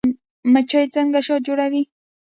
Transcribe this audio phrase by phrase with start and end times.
[0.51, 1.83] مچۍ څنګه شات جوړوي؟